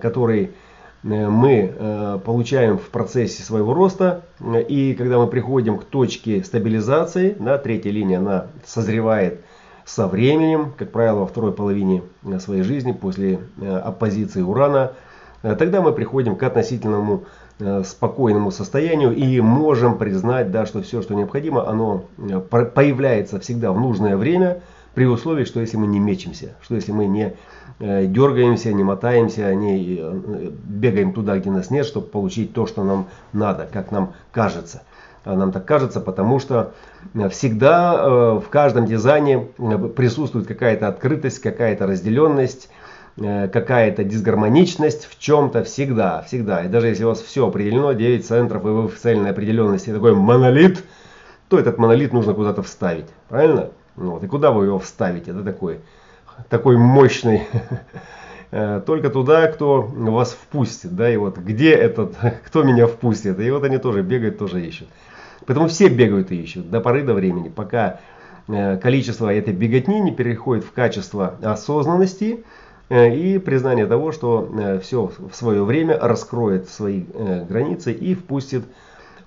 который 0.00 0.50
Э, 0.50 0.69
мы 1.02 1.72
э, 1.74 2.18
получаем 2.24 2.78
в 2.78 2.90
процессе 2.90 3.42
своего 3.42 3.72
роста. 3.72 4.22
И 4.68 4.94
когда 4.94 5.18
мы 5.18 5.26
приходим 5.28 5.78
к 5.78 5.84
точке 5.84 6.44
стабилизации, 6.44 7.36
да, 7.38 7.58
третья 7.58 7.90
линия, 7.90 8.18
она 8.18 8.48
созревает 8.66 9.40
со 9.86 10.06
временем, 10.06 10.72
как 10.76 10.90
правило, 10.90 11.20
во 11.20 11.26
второй 11.26 11.52
половине 11.52 12.02
э, 12.24 12.38
своей 12.38 12.62
жизни, 12.62 12.92
после 12.92 13.40
оппозиции 13.60 14.42
урана, 14.42 14.92
тогда 15.42 15.80
мы 15.80 15.92
приходим 15.92 16.36
к 16.36 16.42
относительному 16.42 17.24
спокойному 17.84 18.50
состоянию 18.50 19.14
и 19.14 19.38
можем 19.40 19.98
признать, 19.98 20.50
да, 20.50 20.64
что 20.64 20.80
все, 20.80 21.02
что 21.02 21.14
необходимо, 21.14 21.68
оно 21.68 22.04
появляется 22.50 23.38
всегда 23.38 23.72
в 23.72 23.78
нужное 23.78 24.16
время, 24.16 24.62
при 24.94 25.06
условии, 25.06 25.44
что 25.44 25.60
если 25.60 25.76
мы 25.76 25.86
не 25.86 25.98
мечемся, 25.98 26.56
что 26.62 26.74
если 26.74 26.92
мы 26.92 27.06
не 27.06 27.34
Э, 27.80 28.04
дергаемся, 28.04 28.74
не 28.74 28.84
мотаемся, 28.84 29.54
не 29.54 29.96
э, 29.98 30.50
бегаем 30.64 31.14
туда, 31.14 31.38
где 31.38 31.50
нас 31.50 31.70
нет, 31.70 31.86
чтобы 31.86 32.08
получить 32.08 32.52
то, 32.52 32.66
что 32.66 32.84
нам 32.84 33.08
надо, 33.32 33.66
как 33.72 33.90
нам 33.90 34.12
кажется. 34.32 34.82
А 35.24 35.34
нам 35.34 35.50
так 35.50 35.64
кажется, 35.64 36.00
потому 36.00 36.40
что 36.40 36.72
всегда 37.30 38.34
в 38.36 38.48
каждом 38.48 38.86
дизайне 38.86 39.38
присутствует 39.94 40.46
какая-то 40.46 40.88
открытость, 40.88 41.40
какая-то 41.40 41.86
разделенность, 41.86 42.70
какая-то 43.16 44.02
дисгармоничность 44.02 45.04
в 45.04 45.18
чем-то 45.18 45.64
всегда, 45.64 46.22
всегда. 46.22 46.64
И 46.64 46.68
даже 46.68 46.86
если 46.86 47.04
у 47.04 47.08
вас 47.08 47.20
все 47.20 47.46
определено, 47.46 47.92
9 47.92 48.26
центров, 48.26 48.64
и 48.64 48.68
вы 48.68 48.88
в 48.88 48.98
цельной 48.98 49.30
определенности 49.30 49.90
такой 49.90 50.14
монолит, 50.14 50.82
то 51.50 51.58
этот 51.58 51.76
монолит 51.76 52.14
нужно 52.14 52.32
куда-то 52.32 52.62
вставить. 52.62 53.06
Правильно? 53.28 53.70
Вот. 54.00 54.24
И 54.24 54.26
куда 54.26 54.50
вы 54.50 54.64
его 54.64 54.78
вставите? 54.78 55.30
Это 55.30 55.44
такой 55.44 55.80
такой 56.48 56.76
мощный, 56.78 57.42
э, 58.50 58.80
только 58.86 59.10
туда, 59.10 59.48
кто 59.48 59.82
вас 59.82 60.32
впустит, 60.32 60.96
да, 60.96 61.12
и 61.12 61.16
вот 61.16 61.36
где 61.38 61.72
этот, 61.72 62.16
кто 62.46 62.62
меня 62.62 62.86
впустит, 62.86 63.38
и 63.38 63.50
вот 63.50 63.64
они 63.64 63.78
тоже 63.78 64.02
бегают, 64.02 64.38
тоже 64.38 64.64
ищут. 64.64 64.88
Поэтому 65.46 65.68
все 65.68 65.88
бегают 65.88 66.30
и 66.32 66.40
ищут 66.40 66.70
до 66.70 66.80
поры 66.80 67.02
до 67.02 67.12
времени, 67.12 67.48
пока 67.48 68.00
э, 68.48 68.78
количество 68.78 69.32
этой 69.32 69.52
беготни 69.52 70.00
не 70.00 70.12
переходит 70.12 70.64
в 70.64 70.72
качество 70.72 71.34
осознанности 71.42 72.44
э, 72.88 73.14
и 73.14 73.38
признание 73.38 73.86
того, 73.86 74.12
что 74.12 74.80
все 74.82 75.10
в 75.18 75.34
свое 75.34 75.62
время 75.64 75.98
раскроет 75.98 76.68
свои 76.68 77.02
границы 77.48 77.92
и 77.92 78.14
впустит 78.14 78.64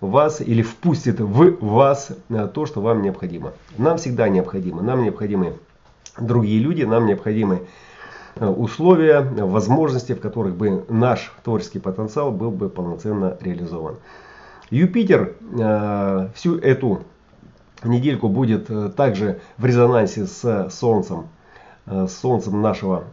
вас 0.08 0.42
или 0.42 0.62
впустит 0.62 1.20
в 1.20 1.58
вас 1.66 2.12
то, 2.54 2.66
что 2.66 2.82
вам 2.82 3.02
необходимо. 3.02 3.54
Нам 3.78 3.98
всегда 3.98 4.30
необходимо. 4.30 4.82
Нам 4.82 5.04
необходимы 5.04 5.54
другие 6.18 6.60
люди, 6.60 6.84
нам 6.84 7.06
необходимы 7.06 7.64
э, 8.36 8.46
условия, 8.46 9.22
возможности, 9.22 10.14
в 10.14 10.20
которых 10.20 10.56
бы 10.56 10.86
наш 10.90 11.34
творческий 11.44 11.80
потенциал 11.80 12.32
был 12.32 12.52
бы 12.52 12.70
полноценно 12.70 13.38
реализован. 13.42 13.96
Юпитер 14.70 15.36
всю 16.34 16.58
эту 16.58 17.02
недельку 17.84 18.28
будет 18.28 18.96
также 18.96 19.40
в 19.58 19.66
резонансе 19.66 20.26
с 20.26 20.70
Солнцем, 20.72 21.28
с 21.86 22.12
Солнцем 22.12 22.62
нашего 22.62 23.04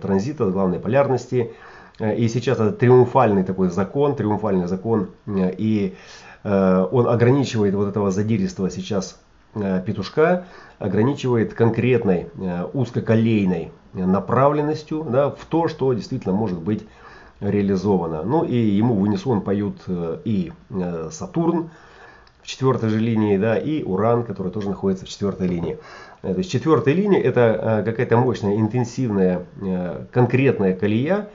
транзита, 0.00 0.46
главной 0.46 0.78
полярности. 0.78 1.52
И 2.02 2.28
сейчас 2.28 2.58
это 2.58 2.72
триумфальный 2.72 3.44
такой 3.44 3.70
закон, 3.70 4.16
триумфальный 4.16 4.66
закон. 4.66 5.10
И 5.26 5.94
он 6.44 7.08
ограничивает 7.08 7.74
вот 7.74 7.88
этого 7.88 8.10
задиристого 8.10 8.70
сейчас 8.70 9.20
петушка, 9.54 10.46
ограничивает 10.80 11.54
конкретной 11.54 12.26
узкоколейной 12.72 13.70
направленностью 13.92 15.06
да, 15.08 15.30
в 15.30 15.44
то, 15.44 15.68
что 15.68 15.92
действительно 15.92 16.34
может 16.34 16.58
быть 16.58 16.86
реализовано. 17.42 18.22
Ну 18.22 18.44
и 18.44 18.56
ему 18.56 18.94
в 18.94 19.02
унисон 19.02 19.40
поют 19.40 19.76
э, 19.88 20.18
и 20.24 20.52
э, 20.70 21.08
Сатурн 21.10 21.70
в 22.40 22.46
четвертой 22.46 22.88
же 22.88 22.98
линии, 22.98 23.36
да, 23.36 23.56
и 23.56 23.82
Уран, 23.82 24.24
который 24.24 24.50
тоже 24.52 24.68
находится 24.68 25.04
в 25.04 25.08
четвертой 25.08 25.48
линии. 25.48 25.78
Э, 26.22 26.32
то 26.32 26.38
есть 26.38 26.50
четвертая 26.50 26.94
линия 26.94 27.20
это 27.20 27.82
какая-то 27.84 28.16
мощная, 28.16 28.56
интенсивная, 28.56 29.46
конкретная 30.12 30.74
колея, 30.74 31.28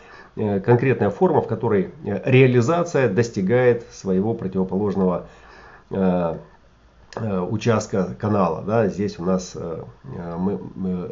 конкретная 0.64 1.10
форма, 1.10 1.42
в 1.42 1.48
которой 1.48 1.90
реализация 2.04 3.10
достигает 3.10 3.86
своего 3.92 4.34
противоположного 4.34 5.28
участка 7.50 8.16
канала. 8.20 8.64
Да, 8.66 8.88
здесь 8.88 9.18
у 9.18 9.24
нас 9.24 9.56
мы, 10.38 10.60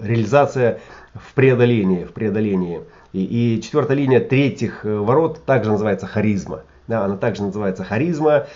реализация 0.01 0.79
в 1.15 1.33
преодолении, 1.33 2.03
в 2.03 2.11
преодолении. 2.13 2.81
И, 3.15 3.55
и 3.55 3.61
четвертая 3.61 3.95
линия 3.95 4.19
третьих 4.19 4.85
э, 4.85 4.93
ворот 4.93 5.45
также 5.45 5.71
называется 5.71 6.05
харизма. 6.05 6.63
Да, 6.87 7.05
она 7.05 7.15
также 7.15 7.43
называется 7.43 7.85
харизма. 7.85 8.47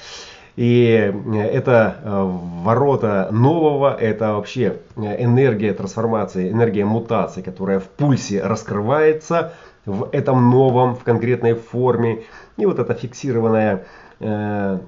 И 0.57 1.13
э, 1.13 1.37
это 1.37 1.95
э, 2.03 2.29
ворота 2.63 3.29
нового, 3.31 3.95
это 3.95 4.33
вообще 4.33 4.79
энергия 4.97 5.73
трансформации, 5.73 6.51
энергия 6.51 6.83
мутации, 6.83 7.41
которая 7.41 7.79
в 7.79 7.85
пульсе 7.85 8.41
раскрывается 8.43 9.53
в 9.85 10.09
этом 10.11 10.49
новом, 10.49 10.95
в 10.95 11.03
конкретной 11.03 11.53
форме. 11.53 12.23
И 12.57 12.65
вот 12.65 12.79
эта 12.79 12.93
фиксированная 12.93 13.85
э, 14.19 14.79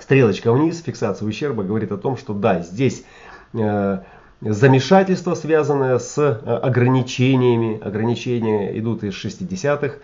стрелочка 0.00 0.52
вниз, 0.52 0.82
фиксация 0.82 1.26
ущерба, 1.26 1.62
говорит 1.62 1.92
о 1.92 1.96
том, 1.96 2.16
что 2.16 2.32
да, 2.34 2.60
здесь 2.60 3.04
э, 3.52 3.98
замешательство, 4.40 5.34
связанное 5.34 5.98
с 5.98 6.18
э, 6.18 6.30
ограничениями. 6.30 7.80
Ограничения 7.80 8.78
идут 8.78 9.04
из 9.04 9.14
60-х 9.14 9.96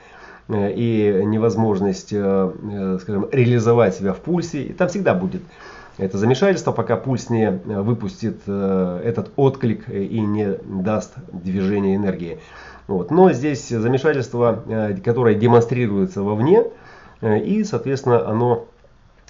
э, 0.49 0.73
и 0.73 1.23
невозможность, 1.25 2.13
э, 2.13 2.99
скажем, 3.03 3.29
реализовать 3.33 3.95
себя 3.95 4.13
в 4.13 4.19
пульсе. 4.21 4.65
И 4.65 4.73
там 4.73 4.89
всегда 4.89 5.15
будет 5.15 5.43
это 6.01 6.19
замешательство, 6.19 6.73
пока 6.73 6.97
пульс 6.97 7.31
не 7.31 7.51
выпустит 7.51 8.43
этот 8.47 9.31
отклик 9.37 9.89
и 9.89 10.21
не 10.21 10.57
даст 10.65 11.15
движения 11.33 11.97
энергии. 11.97 12.41
Вот. 12.87 13.11
Но 13.11 13.33
здесь 13.33 13.69
замешательство, 13.69 14.65
которое 15.05 15.35
демонстрируется 15.35 16.23
вовне, 16.23 16.65
и, 17.23 17.65
соответственно, 17.65 18.29
оно 18.29 18.67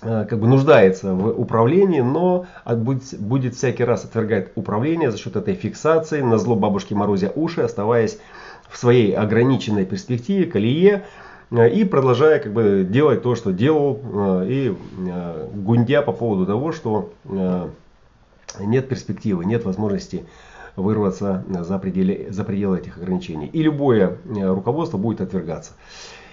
Э, 0.03 0.25
как 0.29 0.39
бы 0.39 0.47
нуждается 0.47 1.15
в 1.15 1.29
управлении, 1.39 2.01
но 2.01 2.47
будет, 2.65 3.55
всякий 3.55 3.85
раз 3.85 4.05
отвергать 4.05 4.49
управление 4.55 5.11
за 5.11 5.19
счет 5.19 5.37
этой 5.37 5.55
фиксации 5.55 6.23
на 6.23 6.39
зло 6.39 6.57
бабушки 6.57 6.95
Морозя 6.95 7.31
уши, 7.35 7.61
оставаясь 7.61 8.19
в 8.71 8.79
своей 8.79 9.13
ограниченной 9.13 9.85
перспективе, 9.85 10.47
колее, 10.47 10.95
э, 10.95 11.03
и 11.51 11.85
продолжая 11.85 12.39
как 12.39 12.53
бы 12.53 12.87
делать 12.89 13.23
то, 13.23 13.35
что 13.35 13.53
делал, 13.53 14.01
э, 14.03 14.47
и 14.49 14.77
гундя 15.55 16.03
по 16.03 16.13
поводу 16.13 16.47
того, 16.47 16.73
что 16.73 17.13
нет 18.59 18.89
перспективы, 18.89 19.45
нет 19.45 19.65
возможности 19.65 20.25
вырваться 20.77 21.45
за 21.49 21.79
пределы, 21.79 22.29
за 22.31 22.45
пределы 22.45 22.79
этих 22.79 22.97
ограничений. 22.97 23.47
И 23.47 23.63
любое 23.63 24.17
руководство 24.27 24.99
будет 24.99 25.21
отвергаться. 25.21 25.73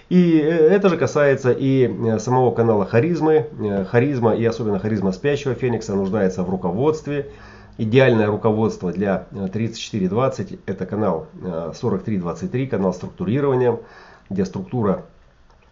И 0.08 0.38
э, 0.38 0.48
это 0.48 0.88
же 0.88 0.96
касается 0.96 1.52
и 1.52 1.86
э, 1.86 2.18
самого 2.18 2.52
канала 2.52 2.86
Харизмы. 2.86 3.46
Э, 3.60 3.84
харизма 3.84 4.34
и 4.34 4.44
особенно 4.44 4.78
харизма 4.78 5.12
спящего 5.12 5.54
Феникса 5.54 5.94
нуждается 5.94 6.42
в 6.42 6.50
руководстве. 6.50 7.30
Идеальное 7.76 8.26
руководство 8.26 8.90
для 8.90 9.26
3420 9.52 10.58
это 10.66 10.84
канал 10.84 11.28
4323, 11.40 12.66
канал 12.66 12.92
структурирования, 12.92 13.78
где 14.30 14.44
структура 14.44 15.04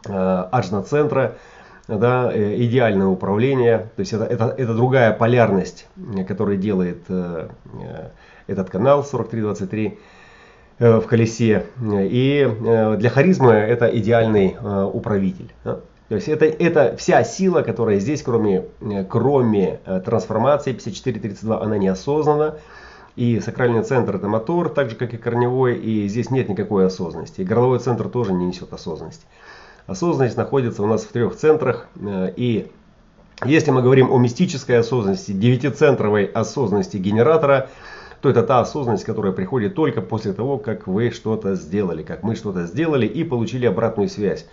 аджна-центра, 0.04 1.34
да, 1.88 2.32
идеальное 2.34 3.06
управление. 3.06 3.88
То 3.96 4.00
есть 4.00 4.12
это, 4.12 4.24
это, 4.24 4.54
это 4.56 4.74
другая 4.74 5.12
полярность, 5.12 5.86
которая 6.28 6.56
делает 6.56 7.02
этот 8.46 8.70
канал 8.70 9.02
4323. 9.02 9.98
Э, 10.78 11.00
в 11.00 11.06
колесе. 11.06 11.64
И 11.82 12.46
э, 12.46 12.96
для 12.98 13.08
харизмы 13.08 13.52
это 13.52 13.86
идеальный 13.86 14.56
э, 14.60 14.90
управитель. 14.92 15.50
То 15.64 16.14
есть 16.14 16.28
это, 16.28 16.44
это 16.44 16.94
вся 16.98 17.24
сила, 17.24 17.62
которая 17.62 17.98
здесь, 17.98 18.22
кроме, 18.22 18.66
кроме 19.08 19.80
трансформации 20.04 20.72
5432, 20.72 21.62
она 21.62 21.78
неосознанна. 21.78 22.56
И 23.16 23.40
сакральный 23.40 23.82
центр 23.82 24.16
это 24.16 24.28
мотор, 24.28 24.68
так 24.68 24.90
же 24.90 24.96
как 24.96 25.14
и 25.14 25.16
корневой, 25.16 25.76
и 25.76 26.06
здесь 26.06 26.30
нет 26.30 26.48
никакой 26.48 26.86
осознанности. 26.86 27.40
И 27.40 27.44
горловой 27.44 27.78
центр 27.78 28.08
тоже 28.08 28.32
не 28.32 28.46
несет 28.46 28.72
осознанности. 28.72 29.24
Осознанность 29.86 30.36
находится 30.36 30.82
у 30.82 30.86
нас 30.86 31.02
в 31.02 31.12
трех 31.12 31.36
центрах. 31.36 31.88
И 32.36 32.70
если 33.44 33.70
мы 33.70 33.82
говорим 33.82 34.12
о 34.12 34.18
мистической 34.18 34.78
осознанности, 34.78 35.32
девятицентровой 35.32 36.26
осознанности 36.26 36.98
генератора– 36.98 37.70
то 38.20 38.30
это 38.30 38.42
та 38.42 38.60
осознанность, 38.60 39.04
которая 39.04 39.32
приходит 39.32 39.74
только 39.74 40.00
после 40.00 40.32
того, 40.32 40.58
как 40.58 40.86
вы 40.86 41.10
что-то 41.10 41.54
сделали, 41.54 42.02
как 42.02 42.22
мы 42.22 42.34
что-то 42.34 42.66
сделали 42.66 43.06
и 43.06 43.24
получили 43.24 43.66
обратную 43.66 44.08
связь. 44.08 44.46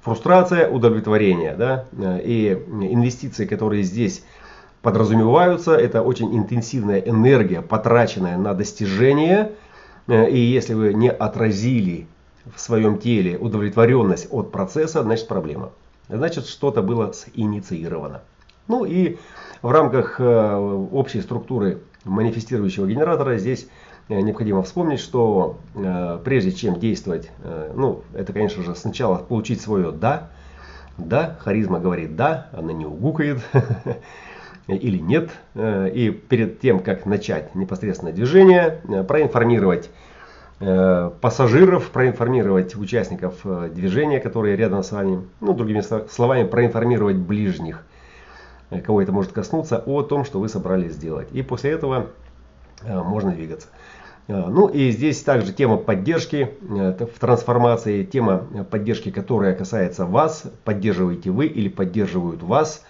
Фрустрация, 0.00 0.68
удовлетворение, 0.68 1.54
да, 1.54 1.86
и 2.24 2.52
инвестиции, 2.80 3.46
которые 3.46 3.84
здесь 3.84 4.24
подразумеваются, 4.82 5.74
это 5.74 6.02
очень 6.02 6.36
интенсивная 6.36 6.98
энергия, 6.98 7.62
потраченная 7.62 8.36
на 8.36 8.52
достижение, 8.54 9.52
и 10.08 10.38
если 10.38 10.74
вы 10.74 10.92
не 10.92 11.10
отразили 11.10 12.06
в 12.54 12.60
своем 12.60 12.98
теле 12.98 13.38
удовлетворенность 13.38 14.28
от 14.30 14.50
процесса, 14.50 15.02
значит 15.02 15.28
проблема. 15.28 15.70
Значит 16.08 16.46
что-то 16.46 16.82
было 16.82 17.12
инициировано. 17.34 18.22
Ну 18.68 18.84
и 18.84 19.18
в 19.62 19.70
рамках 19.70 20.20
э, 20.20 20.56
общей 20.92 21.20
структуры 21.20 21.82
манифестирующего 22.04 22.86
генератора 22.86 23.38
здесь 23.38 23.68
э, 24.08 24.20
необходимо 24.20 24.62
вспомнить, 24.62 25.00
что 25.00 25.58
э, 25.74 26.18
прежде 26.24 26.52
чем 26.52 26.78
действовать, 26.78 27.30
э, 27.42 27.72
ну, 27.74 28.02
это, 28.14 28.32
конечно 28.32 28.62
же, 28.62 28.74
сначала 28.74 29.18
получить 29.18 29.60
свое 29.60 29.92
«да». 29.92 30.30
Да, 30.98 31.38
харизма 31.40 31.80
говорит 31.80 32.16
«да», 32.16 32.48
она 32.52 32.72
не 32.72 32.84
угукает 32.84 33.40
или 34.68 34.98
нет. 34.98 35.30
И 35.56 36.22
перед 36.28 36.60
тем, 36.60 36.80
как 36.80 37.04
начать 37.06 37.54
непосредственное 37.54 38.12
движение, 38.12 38.80
проинформировать 39.08 39.90
пассажиров, 40.58 41.90
проинформировать 41.90 42.76
участников 42.76 43.44
движения, 43.72 44.20
которые 44.20 44.56
рядом 44.56 44.82
с 44.82 44.92
вами, 44.92 45.24
ну, 45.40 45.54
другими 45.54 45.80
словами, 46.08 46.46
проинформировать 46.46 47.16
ближних 47.16 47.84
Э, 48.72 48.80
кого 48.80 49.02
это 49.02 49.12
может 49.12 49.32
коснуться, 49.32 49.82
о 49.84 50.02
том, 50.02 50.24
что 50.24 50.40
вы 50.40 50.48
собрались 50.48 50.92
сделать. 50.92 51.28
И 51.32 51.42
после 51.42 51.72
этого 51.72 52.08
э, 52.82 53.00
можно 53.00 53.30
двигаться. 53.32 53.68
Э, 54.28 54.46
ну 54.48 54.66
и 54.68 54.90
здесь 54.90 55.22
также 55.22 55.52
тема 55.52 55.76
поддержки 55.76 56.54
в 56.60 57.18
трансформации, 57.20 58.04
тема 58.04 58.38
поддержки, 58.70 59.10
которая 59.10 59.54
касается 59.54 60.06
вас, 60.06 60.44
поддерживаете 60.64 61.30
вы 61.30 61.46
или 61.46 61.68
поддерживают 61.68 62.42
вас 62.42 62.84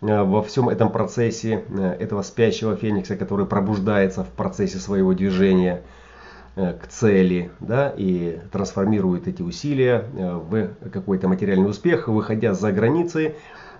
во 0.00 0.42
всем 0.42 0.68
этом 0.68 0.90
процессе 0.90 1.64
этого 1.98 2.22
спящего 2.22 2.76
феникса, 2.76 3.16
который 3.16 3.46
пробуждается 3.46 4.24
в 4.24 4.28
процессе 4.28 4.78
своего 4.78 5.14
движения 5.14 5.82
к 6.54 6.86
цели 6.88 7.50
да, 7.60 7.92
и 7.96 8.40
трансформирует 8.52 9.28
эти 9.28 9.42
усилия 9.42 10.04
в 10.14 10.70
какой-то 10.90 11.28
материальный 11.28 11.68
успех, 11.68 12.08
выходя 12.08 12.54
за 12.54 12.72
границы 12.72 13.34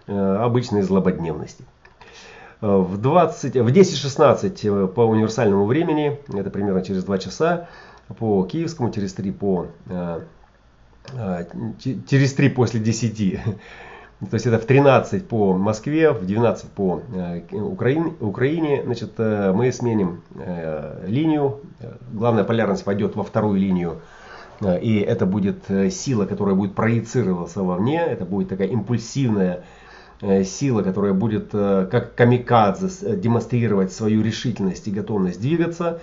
Э, 0.08 0.36
обычной 0.36 0.82
злободневности. 0.82 1.64
Э, 2.60 2.76
в, 2.76 2.96
20, 2.96 3.56
в 3.56 3.66
10.16 3.66 4.84
э, 4.84 4.86
по 4.86 5.00
универсальному 5.00 5.66
времени, 5.66 6.20
это 6.32 6.48
примерно 6.48 6.82
через 6.82 7.02
2 7.02 7.18
часа, 7.18 7.68
по 8.16 8.44
киевскому, 8.44 8.92
через 8.92 9.14
3 9.14 9.32
по 9.32 9.66
через 12.08 12.34
3 12.34 12.48
после 12.50 12.78
10. 12.80 13.40
То 14.18 14.34
есть 14.34 14.46
это 14.46 14.58
в 14.58 14.64
13 14.64 15.28
по 15.28 15.52
Москве, 15.52 16.10
в 16.10 16.24
12 16.26 16.70
по 16.70 17.02
Украине, 17.52 18.14
Украине. 18.20 18.82
Значит, 18.82 19.18
мы 19.18 19.70
сменим 19.72 20.22
линию. 21.06 21.60
Главная 22.12 22.44
полярность 22.44 22.84
пойдет 22.84 23.14
во 23.14 23.24
вторую 23.24 23.60
линию. 23.60 24.00
И 24.80 25.00
это 25.00 25.26
будет 25.26 25.64
сила, 25.90 26.24
которая 26.24 26.54
будет 26.54 26.74
проецироваться 26.74 27.62
вовне. 27.62 28.00
Это 28.00 28.24
будет 28.24 28.48
такая 28.48 28.68
импульсивная 28.68 29.64
сила, 30.44 30.80
которая 30.82 31.12
будет 31.12 31.50
как 31.50 32.14
камикадзе 32.14 33.16
демонстрировать 33.16 33.92
свою 33.92 34.22
решительность 34.22 34.88
и 34.88 34.90
готовность 34.90 35.42
двигаться. 35.42 36.00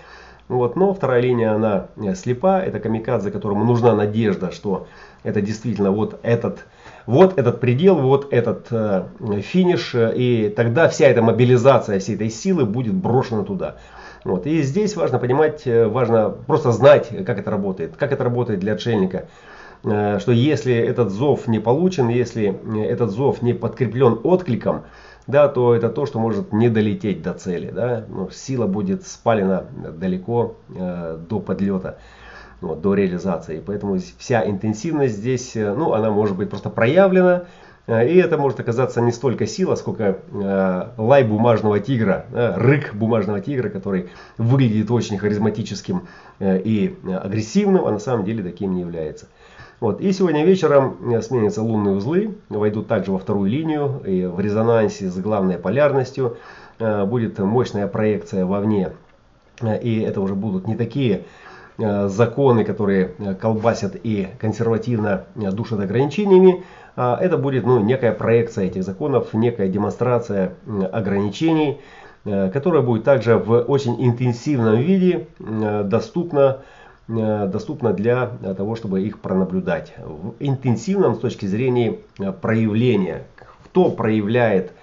Вот. 0.49 0.75
Но 0.75 0.93
вторая 0.93 1.21
линия, 1.21 1.53
она 1.55 1.87
слепа, 2.13 2.61
это 2.61 2.79
камикадзе, 2.79 3.31
которому 3.31 3.65
нужна 3.65 3.95
надежда, 3.95 4.51
что 4.51 4.85
это 5.23 5.41
действительно 5.41 5.89
вот 5.89 6.19
этот, 6.21 6.65
вот 7.05 7.37
этот 7.37 7.59
предел, 7.59 7.95
вот 7.95 8.31
этот 8.31 8.67
э, 8.71 9.03
финиш, 9.41 9.95
и 9.95 10.53
тогда 10.55 10.87
вся 10.87 11.07
эта 11.07 11.21
мобилизация 11.21 11.99
всей 11.99 12.15
этой 12.15 12.29
силы 12.29 12.65
будет 12.65 12.93
брошена 12.93 13.43
туда. 13.43 13.75
Вот. 14.23 14.47
И 14.47 14.61
здесь 14.61 14.95
важно 14.95 15.19
понимать, 15.19 15.63
э, 15.65 15.87
важно 15.87 16.29
просто 16.29 16.71
знать, 16.71 17.09
как 17.25 17.39
это 17.39 17.51
работает, 17.51 17.95
как 17.97 18.11
это 18.11 18.23
работает 18.23 18.59
для 18.59 18.73
отшельника. 18.73 19.27
Э, 19.83 20.19
что 20.19 20.31
если 20.31 20.73
этот 20.73 21.11
зов 21.11 21.47
не 21.47 21.59
получен, 21.59 22.07
если 22.07 22.57
этот 22.85 23.11
зов 23.11 23.41
не 23.41 23.53
подкреплен 23.53 24.19
откликом, 24.23 24.83
да, 25.27 25.47
то 25.47 25.73
это 25.73 25.89
то, 25.89 26.05
что 26.05 26.19
может 26.19 26.51
не 26.53 26.69
долететь 26.69 27.21
до 27.21 27.33
цели. 27.33 27.69
Да? 27.69 28.05
Ну, 28.09 28.29
сила 28.29 28.67
будет 28.67 29.05
спалена 29.05 29.65
далеко 29.97 30.55
э, 30.73 31.17
до 31.29 31.39
подлета, 31.39 31.97
вот, 32.67 32.81
до 32.81 32.93
реализации. 32.93 33.61
Поэтому 33.65 33.97
вся 34.17 34.47
интенсивность 34.47 35.15
здесь, 35.15 35.55
э, 35.55 35.73
ну, 35.73 35.93
она 35.93 36.11
может 36.11 36.35
быть 36.35 36.49
просто 36.49 36.69
проявлена, 36.69 37.43
Э, 37.87 38.07
и 38.07 38.17
это 38.17 38.37
может 38.37 38.59
оказаться 38.59 39.01
не 39.01 39.11
столько 39.11 39.45
сила, 39.45 39.75
сколько 39.75 40.19
э, 40.31 40.87
лай 40.97 41.23
бумажного 41.23 41.79
тигра, 41.79 42.25
э, 42.31 42.53
рык 42.55 42.93
бумажного 42.93 43.41
тигра, 43.41 43.69
который 43.69 44.09
выглядит 44.37 44.89
очень 44.91 45.17
харизматическим 45.17 46.07
э, 46.39 46.59
и 46.59 46.95
агрессивным, 47.05 47.85
а 47.85 47.91
на 47.91 47.99
самом 47.99 48.25
деле 48.25 48.43
таким 48.43 48.73
не 48.73 48.81
является. 48.81 49.27
Вот. 49.79 49.99
И 49.99 50.11
сегодня 50.13 50.45
вечером 50.45 51.13
э, 51.13 51.21
сменятся 51.21 51.61
лунные 51.61 51.95
узлы, 51.95 52.35
войдут 52.49 52.87
также 52.87 53.11
во 53.11 53.19
вторую 53.19 53.49
линию 53.49 54.01
и 54.05 54.25
в 54.25 54.39
резонансе 54.39 55.09
с 55.09 55.17
главной 55.17 55.57
полярностью. 55.57 56.37
Э, 56.79 57.05
будет 57.05 57.37
мощная 57.39 57.87
проекция 57.87 58.45
вовне. 58.45 58.91
И 59.83 59.99
это 60.01 60.19
уже 60.19 60.33
будут 60.33 60.67
не 60.67 60.75
такие 60.75 61.25
законы, 61.77 62.65
которые 62.65 63.07
колбасят 63.41 63.95
и 64.03 64.27
консервативно 64.39 65.25
душат 65.35 65.79
ограничениями, 65.79 66.63
это 66.95 67.37
будет 67.37 67.65
ну, 67.65 67.79
некая 67.79 68.11
проекция 68.11 68.65
этих 68.65 68.83
законов, 68.83 69.33
некая 69.33 69.67
демонстрация 69.67 70.53
ограничений, 70.91 71.79
э, 72.25 72.51
которая 72.51 72.83
будет 72.83 73.03
также 73.03 73.37
в 73.37 73.61
очень 73.61 74.03
интенсивном 74.05 74.77
виде 74.77 75.27
э, 75.39 75.83
доступна, 75.85 76.59
э, 77.07 77.47
доступна 77.47 77.93
для 77.93 78.27
того, 78.27 78.75
чтобы 78.75 79.01
их 79.01 79.19
пронаблюдать. 79.19 79.93
В 79.97 80.35
интенсивном 80.39 81.15
с 81.15 81.19
точки 81.19 81.47
зрения 81.47 81.97
проявления. 82.41 83.23
Кто 83.65 83.89
проявляет 83.89 84.73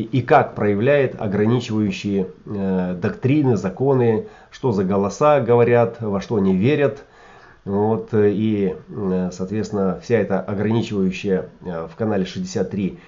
и 0.00 0.22
как 0.22 0.54
проявляет 0.54 1.20
ограничивающие 1.20 2.28
доктрины, 2.44 3.56
законы, 3.56 4.26
что 4.50 4.72
за 4.72 4.84
голоса 4.84 5.40
говорят, 5.40 6.00
во 6.00 6.20
что 6.20 6.36
они 6.36 6.56
верят– 6.56 7.04
вот, 7.64 8.12
э, 8.12 8.30
и, 8.30 8.76
э, 8.88 9.30
соответственно, 9.32 9.98
вся 10.02 10.18
эта 10.18 10.40
ограничивающая 10.40 11.48
э, 11.64 11.88
в 11.90 11.96
канале 11.96 12.24
63 12.24 12.98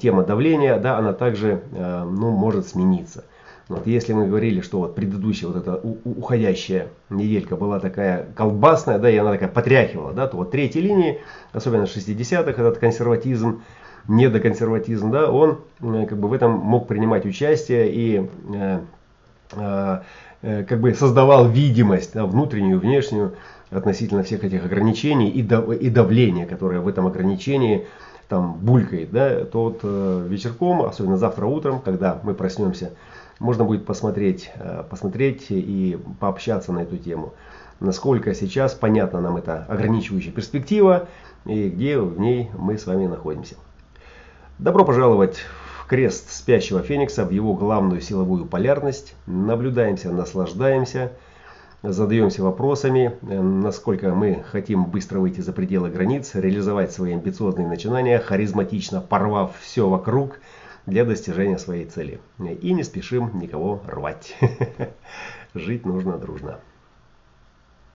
тема 0.00 0.24
давления, 0.24 0.78
да, 0.78 0.96
она 0.96 1.12
также 1.12 1.60
ну, 1.72 2.30
может 2.30 2.68
смениться. 2.68 3.24
Вот, 3.68 3.86
если 3.86 4.14
мы 4.14 4.26
говорили, 4.26 4.62
что 4.62 4.78
вот 4.78 4.94
предыдущая 4.94 5.46
вот 5.46 5.58
эта 5.58 5.74
уходящая 5.76 6.88
неделька 7.10 7.54
была 7.54 7.78
такая 7.78 8.28
колбасная, 8.34 8.98
да, 8.98 9.10
и 9.10 9.18
она 9.18 9.32
такая 9.32 9.50
потряхивала, 9.50 10.14
да, 10.14 10.26
то 10.26 10.38
вот 10.38 10.52
третьей 10.52 10.80
линии, 10.80 11.20
особенно 11.52 11.84
в 11.84 11.94
60-х, 11.94 12.50
этот 12.50 12.78
консерватизм, 12.78 13.60
недоконсерватизм, 14.08 15.10
да, 15.10 15.30
он 15.30 15.58
как 15.80 16.18
бы 16.18 16.28
в 16.28 16.32
этом 16.32 16.52
мог 16.52 16.88
принимать 16.88 17.26
участие 17.26 17.92
и 17.92 18.28
э, 18.54 18.80
э, 19.52 20.64
как 20.64 20.80
бы 20.80 20.94
создавал 20.94 21.48
видимость, 21.48 22.14
да, 22.14 22.26
внутреннюю, 22.26 22.80
внешнюю, 22.80 23.34
относительно 23.70 24.22
всех 24.22 24.44
этих 24.44 24.64
ограничений 24.64 25.28
и, 25.28 25.42
дав, 25.42 25.70
и 25.70 25.90
давления, 25.90 26.46
которое 26.46 26.80
в 26.80 26.88
этом 26.88 27.06
ограничении 27.06 27.86
там 28.28 28.54
булькает, 28.54 29.10
да, 29.10 29.44
то 29.44 29.64
вот 29.64 29.80
э, 29.82 30.26
вечерком, 30.28 30.82
особенно 30.82 31.16
завтра 31.16 31.46
утром, 31.46 31.80
когда 31.80 32.18
мы 32.22 32.34
проснемся, 32.34 32.92
можно 33.40 33.64
будет 33.64 33.86
посмотреть, 33.86 34.50
э, 34.56 34.84
посмотреть 34.88 35.46
и 35.50 35.98
пообщаться 36.20 36.72
на 36.72 36.80
эту 36.80 36.96
тему. 36.96 37.34
Насколько 37.80 38.34
сейчас 38.34 38.74
понятна 38.74 39.20
нам 39.20 39.36
эта 39.36 39.64
ограничивающая 39.68 40.32
перспектива 40.32 41.08
и 41.44 41.68
где 41.68 41.98
в 41.98 42.18
ней 42.18 42.50
мы 42.58 42.76
с 42.76 42.86
вами 42.86 43.06
находимся. 43.06 43.54
Добро 44.58 44.84
пожаловать 44.84 45.38
в 45.80 45.86
крест 45.86 46.30
спящего 46.30 46.82
Феникса, 46.82 47.24
в 47.24 47.30
его 47.30 47.54
главную 47.54 48.00
силовую 48.00 48.44
полярность. 48.44 49.14
Наблюдаемся, 49.26 50.10
наслаждаемся– 50.10 51.12
задаемся 51.82 52.42
вопросами, 52.42 53.14
э, 53.22 53.40
насколько 53.40 54.14
мы 54.14 54.42
хотим 54.50 54.86
быстро 54.86 55.20
выйти 55.20 55.40
за 55.40 55.52
пределы 55.52 55.90
границ, 55.90 56.34
реализовать 56.34 56.92
свои 56.92 57.12
амбициозные 57.12 57.68
начинания, 57.68 58.18
харизматично 58.18 59.00
порвав 59.00 59.56
все 59.60 59.88
вокруг 59.88 60.40
для 60.86 61.04
достижения 61.04 61.58
своей 61.58 61.84
цели. 61.84 62.20
И 62.38 62.72
не 62.72 62.82
спешим 62.82 63.38
никого 63.38 63.80
рвать. 63.86 64.36
Жить 65.54 65.86
нужно 65.86 66.18
дружно. 66.18 66.58